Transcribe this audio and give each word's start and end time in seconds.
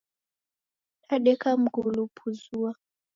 Dadeka 1.07 1.47
mngulu 1.61 1.99
opuzua. 2.07 2.71